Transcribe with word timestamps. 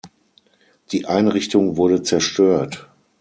Die 0.93 1.05
Einrichtung 1.05 1.77
wurde 1.77 2.01
zerstört. 2.01 2.89